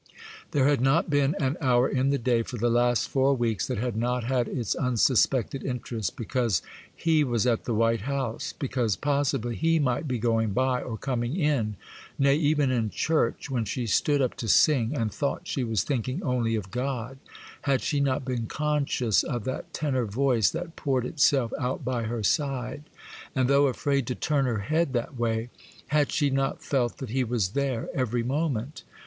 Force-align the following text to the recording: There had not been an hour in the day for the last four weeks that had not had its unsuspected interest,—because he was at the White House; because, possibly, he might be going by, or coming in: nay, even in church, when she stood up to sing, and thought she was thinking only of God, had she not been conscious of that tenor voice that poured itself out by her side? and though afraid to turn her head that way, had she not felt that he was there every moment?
There 0.49 0.65
had 0.67 0.81
not 0.81 1.11
been 1.11 1.35
an 1.39 1.57
hour 1.61 1.87
in 1.87 2.09
the 2.09 2.17
day 2.17 2.41
for 2.41 2.57
the 2.57 2.71
last 2.71 3.07
four 3.07 3.35
weeks 3.35 3.67
that 3.67 3.77
had 3.77 3.95
not 3.95 4.23
had 4.23 4.47
its 4.47 4.73
unsuspected 4.73 5.63
interest,—because 5.63 6.63
he 6.95 7.23
was 7.23 7.45
at 7.45 7.65
the 7.65 7.75
White 7.75 8.01
House; 8.01 8.51
because, 8.57 8.95
possibly, 8.95 9.55
he 9.55 9.77
might 9.77 10.07
be 10.07 10.17
going 10.17 10.53
by, 10.53 10.81
or 10.81 10.97
coming 10.97 11.35
in: 11.35 11.75
nay, 12.17 12.33
even 12.35 12.71
in 12.71 12.89
church, 12.89 13.51
when 13.51 13.63
she 13.63 13.85
stood 13.85 14.23
up 14.23 14.33
to 14.37 14.47
sing, 14.47 14.95
and 14.95 15.13
thought 15.13 15.47
she 15.47 15.63
was 15.63 15.83
thinking 15.83 16.23
only 16.23 16.55
of 16.55 16.71
God, 16.71 17.19
had 17.61 17.81
she 17.81 17.99
not 17.99 18.25
been 18.25 18.47
conscious 18.47 19.21
of 19.21 19.43
that 19.43 19.71
tenor 19.71 20.05
voice 20.07 20.49
that 20.49 20.75
poured 20.75 21.05
itself 21.05 21.53
out 21.59 21.85
by 21.85 22.05
her 22.05 22.23
side? 22.23 22.85
and 23.35 23.47
though 23.47 23.67
afraid 23.67 24.07
to 24.07 24.15
turn 24.15 24.45
her 24.45 24.61
head 24.61 24.93
that 24.93 25.15
way, 25.15 25.51
had 25.89 26.11
she 26.11 26.31
not 26.31 26.63
felt 26.63 26.97
that 26.97 27.11
he 27.11 27.23
was 27.23 27.49
there 27.49 27.87
every 27.93 28.23
moment? 28.23 28.81